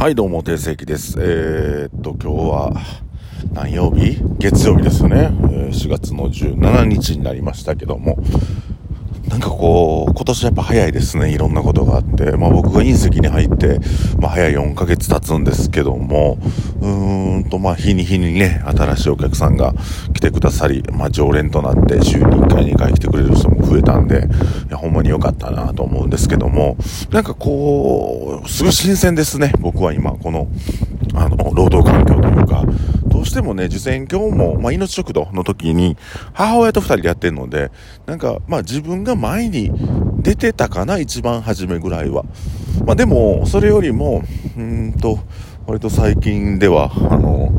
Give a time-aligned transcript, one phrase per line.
[0.00, 1.18] はい、どうも、定石です。
[1.20, 2.72] えー、っと、今日は、
[3.52, 4.16] 何曜日？
[4.38, 5.30] 月曜日ですよね。
[5.52, 8.16] え、4月の17日になりましたけども、
[9.30, 11.32] なんかこう、今年やっぱ早いですね。
[11.32, 12.36] いろんなことがあって。
[12.36, 13.78] まあ僕が隕石に入って、
[14.18, 16.36] まあ早い4ヶ月経つんですけども、
[16.80, 19.72] うーんとまあ日に日にね、新しいお客さんが
[20.14, 24.26] 来てくださり、まあ常連となって週に1回2回来てくれる人も増えたんで、
[24.68, 26.76] いやほんまに良かったなと思うんですけども、
[27.12, 29.52] なんかこう、すごい新鮮ですね。
[29.60, 30.48] 僕は今、この、
[31.14, 32.64] あの、労働環境というか、
[33.20, 35.98] どうしてもね、受選挙も、まあ、命食堂の時に、
[36.32, 37.70] 母親と二人でやってるので、
[38.06, 39.70] なんか、まあ、自分が前に
[40.22, 42.24] 出てたかな、一番初めぐらいは。
[42.86, 44.22] まあ、でも、それよりも、
[44.56, 45.18] うんと、
[45.66, 47.52] 割と最近では、あの、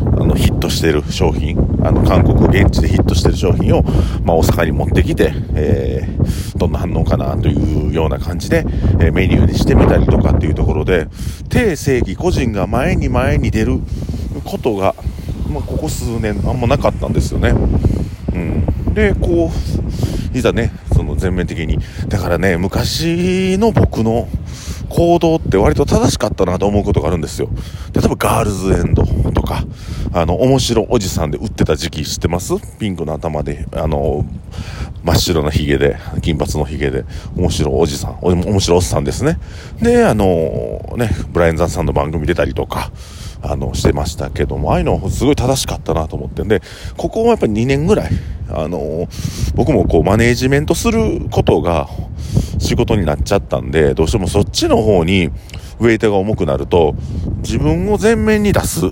[0.00, 3.82] あのヒットしてる商品、あの、韓国現地でヒットしてる商品を、
[4.22, 8.64] まあ、大阪に持ってきて、えー、どんな反応かなというような感じで、
[9.00, 11.08] えー、メニューにしてみたりとかっていうところで、
[11.48, 13.80] 低正義個人が前に前に出る
[14.44, 14.94] ことが、
[15.48, 17.54] まあ、ここ数年あんまなかったんですよね。
[18.34, 18.94] うん。
[18.94, 19.50] で、こ
[20.34, 21.78] う、いざね、その全面的に。
[22.08, 24.28] だからね、昔の僕の
[24.88, 27.48] 行動って割と正しかったなと思うことがあるんですよ。
[27.94, 29.64] 例えばガールズエンドとか、
[30.12, 32.54] あの、面白おじさんで売ってた時期知ってます？
[32.78, 34.26] ピンクの頭で、あの、
[35.02, 37.04] 真っ白な髭で、金髪の髭で、
[37.36, 39.38] 面白おじさん、面白おっさんですね。
[39.80, 42.90] で、あの、ね、ブライアン・ザンさんの番組出たりとか、
[43.42, 46.60] あの、してましたけども、ああいうのはすごい正しかったなと思ってんで、
[46.96, 48.10] ここはやっぱり2年ぐらい、
[48.50, 49.08] あの、
[49.54, 51.88] 僕もこうマネージメントすることが
[52.58, 55.30] 仕事になっちゃったんで、どうしてもそっちの方に
[55.78, 56.94] ウェイトが重くなると、
[57.38, 58.90] 自分を前面に出す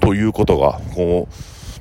[0.00, 1.28] ということが、こ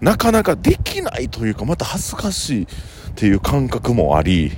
[0.00, 2.66] う、なかなかできないというか、また恥ずかしいっ
[3.14, 4.52] ていう感覚もあり、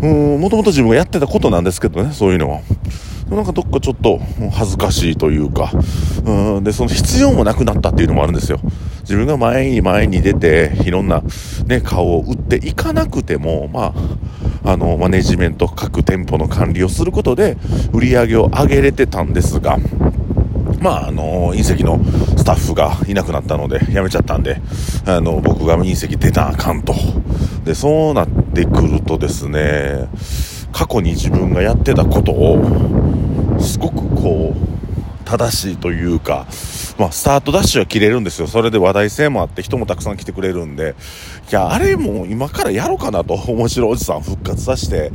[0.00, 2.60] うん、もともと自分がやってたことなんですけどね、そういうのは。
[3.30, 4.18] なんかどっかちょっと
[4.52, 5.70] 恥ずかしいというか、
[6.24, 8.58] うん、で、その必要もなくなったっていうのもあるんですよ。
[9.00, 11.22] 自分が前に前に出て、いろんな
[11.66, 13.94] ね、顔を打っていかなくても、ま
[14.64, 17.56] あ、あの、マネジメント、各店舗の管理をすることで、
[17.92, 19.78] 売り上げを上げれてたんですが、
[20.80, 22.00] まあ、あの、隕石の
[22.36, 24.60] スタッフがいなくなったので、辞めちゃったんで、
[25.06, 26.94] あの、僕が隕石出なあかんと。
[27.64, 30.08] で、そうなってくるとですね、
[30.78, 36.46] 過去に自分がやってたことを、すごくこう、正しいというか、
[36.98, 38.46] まあ、スタートダッシュは切れるんですよ。
[38.46, 40.94] それで話題性もあって人もたくさん来てくれるんで、
[41.50, 45.10] いや、あれも今からやろうかなと、面白おじさん復活させて、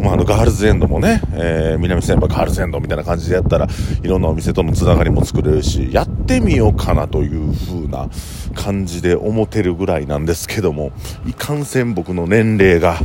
[0.00, 3.68] まあ、あの、ガールズエンドもね、えー、南千葉ガールズエンドみたいな感じでやったら、
[4.02, 8.08] いろんなお店とのつながりも作れるし、やってみようかなという風な
[8.54, 10.92] 感じで思ってるぐらいなんですけども、
[11.26, 12.98] いかんせん僕の年齢が、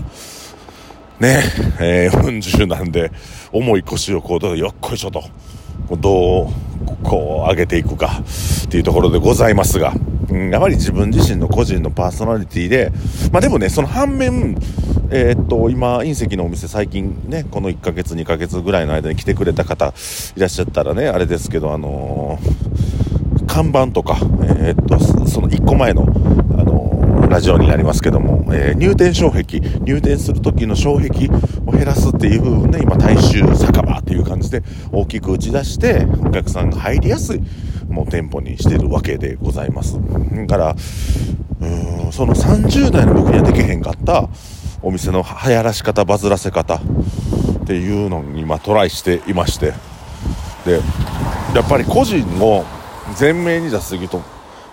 [1.21, 1.43] ね、
[1.79, 3.11] えー、40なんで、
[3.51, 5.23] 重い腰をこう、よっこいしょと、
[5.91, 8.23] どう、こう、上げていくか、
[8.65, 9.93] っていうところでございますが、
[10.31, 12.91] うん、やはり自分自身の個人のパーソナリティで、
[13.31, 14.57] まあでもね、その反面、
[15.11, 19.93] えー、っと、今、隕石のお店最近ね、この1ヶ月、2ヶ月ぐらいの間に来てくれた方
[20.35, 26.07] いらっしゃったらね、あれですけど、あのー、看板とか、えー、っと、その1個前、の
[27.31, 31.29] ラジオになりますけども、えー、入店障壁、入店する時の障壁
[31.65, 34.61] を減らすっていう部分で、今、大衆酒場っていう感じで
[34.91, 37.41] 大きく打ち出して、お客さんが入りやすい、
[37.87, 39.97] もう店舗にしてるわけでございます。
[39.97, 40.75] だから、
[41.61, 44.27] うん、その30代の僕にはできへんかった
[44.81, 46.79] お店の流行らし方、バズらせ方っ
[47.65, 49.73] ていうのに今トライしていまして、
[50.65, 50.81] で、
[51.55, 52.65] やっぱり個人を
[53.17, 54.21] 前面に出しすぎと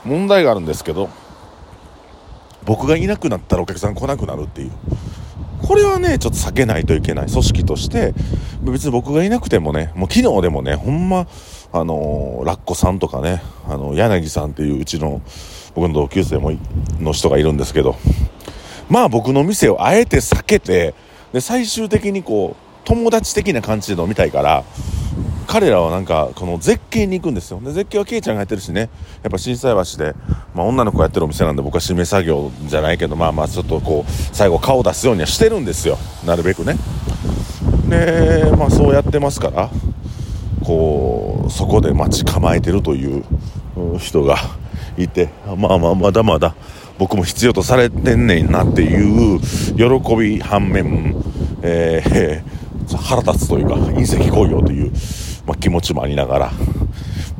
[0.04, 1.08] 問題があるんですけど、
[2.68, 4.70] 僕がいなくなったらお客さん来なくなるっていう。
[5.66, 7.30] これはねちょっと避けないといけない。
[7.30, 8.12] 組織として。
[8.60, 11.26] 別に僕がいなくてもねもう昨日でもねほんま
[11.72, 15.22] あのー、ラッコさんとかねあの柳さんっていううちの
[15.74, 16.52] 僕の同級生も
[17.00, 17.96] の人がいるんですけど。
[18.90, 20.94] まあ僕の店をあえて避けて
[21.32, 24.64] で最終的にこう友達的な感じで飲みたいから
[25.48, 27.60] 彼らはなんかこの絶景に行くんですよ。
[27.60, 28.90] で絶景はケイちゃんがやってるしね。
[29.22, 30.14] やっぱ震災橋で、
[30.54, 35.96] まあ、女の子がやってるお店なんで僕は締め作業じゃないけどまあまあちょっとこう最後顔出すようにはしてるんですよ。
[36.26, 36.76] なるべくね。
[37.88, 39.70] でまあそうやってますから
[40.62, 43.24] こうそこで待ち構えてるという
[43.98, 44.36] 人が
[44.98, 46.54] いてまあまあまだまだ
[46.98, 49.40] 僕も必要とされてんねんなっていう
[49.76, 51.16] 喜び反面、
[51.62, 54.92] えー、 腹立つというか隕石工業という
[55.48, 56.52] まあ、気持ちもありながら、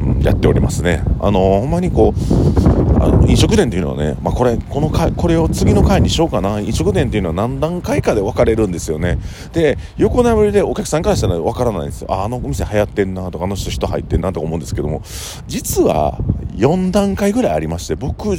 [0.01, 1.03] うん、やっておりますね。
[1.21, 6.59] あのー、ほんまにこう、あの飲食店っていうのはね、まあ、これ、この回、これを次の回にしようかな。
[6.59, 9.19] 飲食店っていうのは何段階かで分かれるんですよね。
[9.53, 12.09] で、横並びでお客さんからしたら分からないんですよ。
[12.11, 15.03] あ、あのお店流行ってんなとか、あの人人入ってんなとか思うんですけども、
[15.47, 16.19] 実は
[16.57, 18.31] 4段階ぐらいありまして、僕、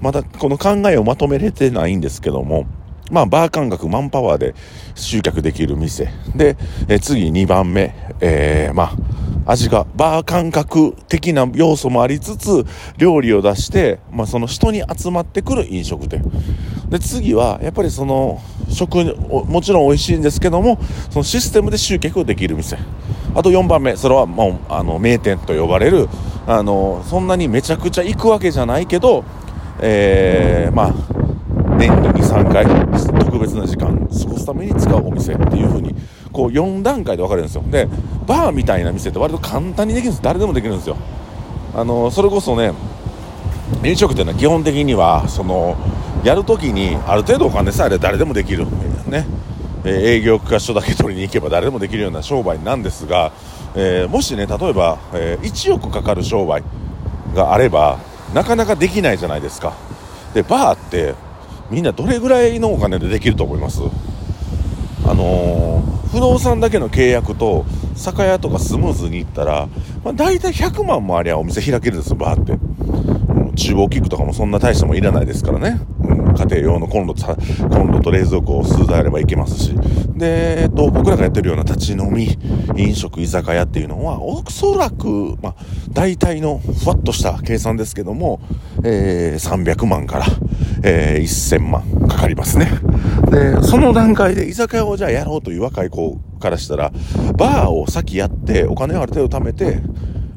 [0.00, 2.66] まだこの考えをまとめれてないんですけども、
[3.10, 4.54] まあ、バー感覚、マンパワーで
[4.94, 6.10] 集客できる店。
[6.34, 6.56] で、
[6.88, 12.66] え次2番目、えー、まあ、味が、バー感覚的な要素もありつつ、
[12.98, 16.22] 料理を出して、まあ、その人に集まってくる飲食店。
[16.90, 19.16] で、次は、やっぱりその、食、
[19.46, 20.78] もちろん美味しいんですけども、
[21.10, 22.78] そのシステムで集客できる店。
[23.34, 26.08] あと4番目、それはもう、あの、名店と呼ばれる、
[26.46, 29.24] あの、そんなにめちゃくちゃ行くわけじゃないけど、
[29.80, 31.17] えー、まあ、
[31.78, 32.66] 年に23回
[33.24, 35.94] 特別な時間過ごすために使うお店っていう風に
[36.32, 37.62] こう4段階で分かれるんですよ。
[37.70, 37.88] で
[38.26, 40.22] バーみたいな店って割と簡単にできるんです。
[40.22, 40.96] 誰でもできるんですよ。
[41.74, 42.72] あのそれこそね
[43.84, 45.76] 飲食店は基本的にはその
[46.24, 48.66] やるときにある程度お金さえ誰でもできる。
[49.06, 49.26] ね。
[49.84, 53.32] 営業許可書だけ取りに行けば誰でもできるような商売なんですが、
[53.74, 56.62] えー、もしね例えば、えー、1億かかる商売
[57.34, 57.98] があれば
[58.34, 59.74] なかなかできないじゃないですか。
[60.34, 61.14] でバーって
[61.70, 63.80] みんなどれぐらいのお金でできると思います？
[65.06, 69.68] あのー、不動産だけの契約と酒屋とかスムーズに行ったら、
[70.04, 72.58] まあ、大体100万もありゃお店開けるんですよバーって、
[73.56, 75.80] 厨房キックとかもそんな大したもんいらないですからね、
[76.18, 79.74] 家庭用のコンロコンロと冷蔵庫を数台あればいけますし
[80.16, 82.38] で、えっと、僕らがやってるような立ち飲み
[82.76, 85.54] 飲食居酒屋っていうのはおそらく、まあ、
[85.90, 88.40] 大体のふわっとした計算ですけども、
[88.84, 90.26] えー、300万から
[90.82, 92.70] えー、1000万かかりますね。
[93.30, 96.92] で、その段階で居酒屋をじゃあやろうという若い子からしたら、
[97.36, 99.80] バーを先やって、お金をある程度貯めて、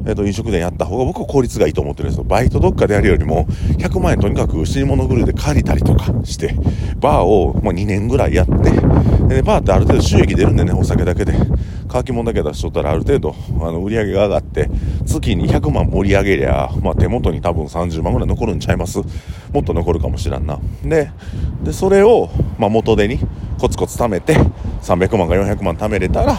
[0.06, 2.24] え、ー、と、飲食店やった方が僕は効率がいいと思ってるんですよ。
[2.24, 3.46] バイトどっかでやるよりも、
[3.78, 6.56] 100万円とにかく死に物狂いで借りたりとかして、
[6.98, 8.54] バーを、まあ、2年ぐらいやって、
[9.28, 11.34] で、バーってある程度収益出るんでね、お酒だけで。
[11.92, 14.70] 乾き物だけ出しとったらある程度、あの、売り上げが上がって、
[15.06, 19.00] 月に100万盛り上げりゃ、まあ、手元に多分30万ぐらい残るんちゃいます
[19.52, 20.58] もっと残るかもしらんな。
[20.86, 21.12] で、
[21.64, 23.20] で、それを、まあ、元手に
[23.60, 24.38] コツコツ貯めて、
[24.82, 26.38] 300万か400万貯めれたら、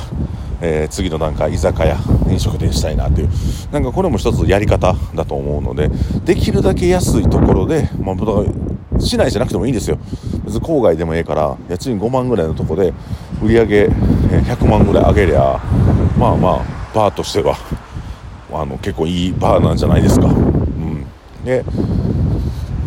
[0.64, 1.98] えー、次の段階居酒屋
[2.30, 3.28] 飲食店したいなっていう
[3.72, 5.90] なんかこれも一つやり方だと思うので
[6.24, 9.98] できるだけ安いところで、まあ、市内じゃなくてもいいんですよ。
[10.44, 12.92] 別に郊外でもええから家賃5万ぐらいのとこで
[13.42, 15.60] 売り上げ100万ぐらい上げりゃ
[16.16, 16.64] まあまあ
[16.94, 17.56] バーとしては
[18.52, 21.06] あの結構いいバーなんじゃないですか、うん、
[21.44, 21.64] で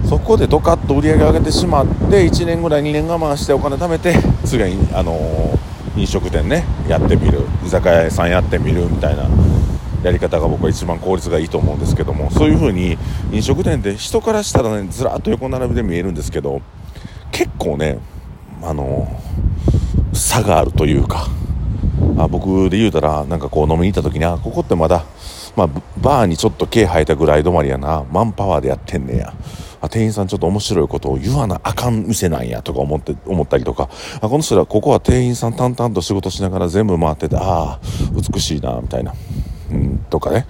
[0.07, 4.13] そこでドカッと売り上げ上げてしまって1年ぐらい2年我慢してお金貯めて
[4.45, 5.54] 次はあのー
[5.97, 9.27] 飲食店ねやってみる居酒屋さんやってみるみたいな
[10.03, 12.97] やり方が僕は一番効率がいいと思うんですけどもそういう風に
[13.31, 16.61] 飲食店って人からしたらねずらっと横並びで見えるんですけど
[17.31, 17.97] 結構ね
[18.61, 19.07] あの
[20.13, 21.27] 差があるというか
[22.17, 25.05] あ僕で言うたらなんかこう飲みに行った時にあここってまだ、
[25.55, 25.67] まあ、
[25.97, 29.33] バーにちょっと毛生えたぐらい止まりやなマンパワーでやってんねや
[29.85, 33.89] あ店員さんちょっと面白いことを言わなあかん店なんやとか思って思ったりとか
[34.21, 37.79] あこの人らここは店員さん淡々と仕事しながら全部回っててああ
[38.13, 39.13] 美しいなみたいな、
[39.71, 40.45] うん、とかね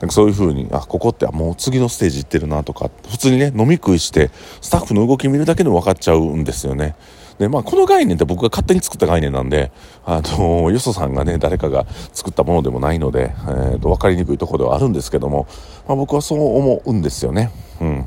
[0.00, 4.30] なんかそういう風にあここってもう次のステージ行ってるなとか普通にね飲み食いして
[4.60, 6.96] スタッフの動き見るだけでも分かっちゃうんですよね。
[7.38, 9.70] で、まあ、この概念って僕が勝手に作った概念なんで、
[10.04, 15.46] あの、よそさんがね、誰かが作ったものでもないので、えー、と、分かりにくいところではあるんですけども、
[15.86, 17.50] まあ、僕はそう思うんですよね。
[17.80, 18.06] うん。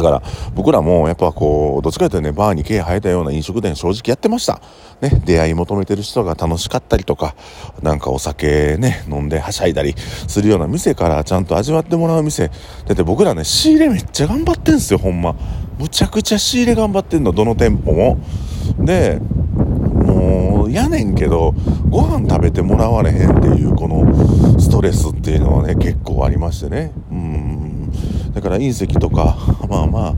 [0.00, 0.22] だから
[0.54, 4.62] 僕らもやっぱこうどっちかというとねバーに毛生えたような飲食店正直やってました。
[5.02, 7.34] ね出会い求めてる人が楽しかったりとか
[7.82, 12.48] なんかお酒ね飲んではしゃいだりするような店からちゃんと味わってもらう店。
[12.48, 12.54] だ
[12.92, 15.34] って僕らね仕入れめっちゃ頑張ってんすよほんま。
[15.78, 18.18] むちゃくちゃ仕入れ頑張ってんのどの店舗も。
[18.78, 19.18] で
[20.04, 21.54] もうやねんけど
[21.88, 26.92] ご飯食べてもらわれへんっていうこのストレスっていうのはね結構ありましてね。
[28.34, 29.36] だから隕石とか
[29.68, 30.14] まあまあ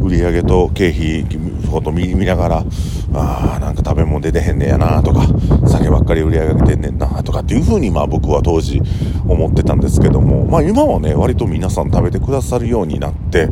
[0.00, 1.26] 売り上げと経費
[1.70, 2.64] こと見ながら
[3.12, 5.26] ああなんか食べ物出てへんねやなとか
[5.66, 8.80] 酒ばっかり売り上げてんねんなとかっていう風にまあ僕は当時
[9.28, 13.48] 思ってたんですけどもまあ今はね割と皆さん食べてくださるようになって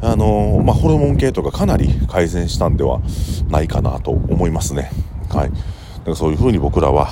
[0.00, 3.00] あのー、まあホルモン系とかかなり改善したんでは
[3.50, 4.90] ないかなと思いますね。
[5.28, 5.50] はい。
[6.14, 7.08] そういう風に僕らは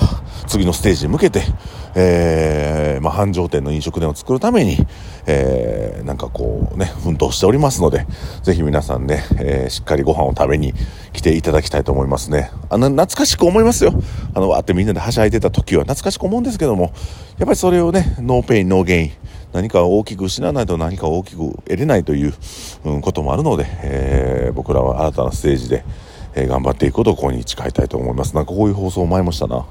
[0.47, 1.43] 次のステージに向けて
[1.95, 4.77] えー、まあ、繁盛店の飲食店を作るために、
[5.25, 8.05] えー、なんかこうね、奮闘しておりますので、
[8.43, 10.73] ぜひ皆さんね、えー、しっかりご飯を食べに
[11.13, 12.51] 来ていただきたいと思いますね。
[12.69, 13.93] あの、懐かしく思いますよ。
[14.33, 16.93] あの、わってみんなではしゃいでた時は懐かしく思うんですけども、やっ
[17.45, 19.11] ぱりそれをね、 no pain、no gain、
[19.51, 22.33] 何か大きく失わないと何か大きく得れないという、
[22.85, 25.83] うん、こともあるので、えー、僕らは新たなステージで、
[26.35, 28.35] えー、頑張っていくことをここに誓いたいと思います。
[28.35, 29.65] なんかこういう放送前もしたな。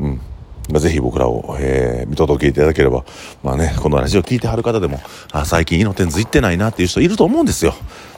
[0.00, 0.20] うん。
[0.68, 3.04] ぜひ僕らを、えー、見届けいただければ、
[3.42, 5.00] まあね、このラジオ聞いてはる方でも、
[5.32, 7.74] あ、最近イノテンズ行ってないなっていう人いると思うんですよ。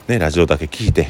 [0.08, 1.06] ね、ラジオだけ聞いて、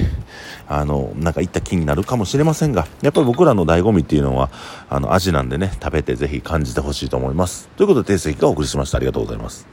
[0.69, 4.51] あの、なんか行った気になるかもしれませんが、やっぱり僕らの醍醐味っていうのは、
[4.91, 7.69] あの、味なんでね、食べてぜひ感じてほしいと思います。
[7.77, 8.99] ということで、定石がお送りしました。
[8.99, 9.67] ありがとうございます。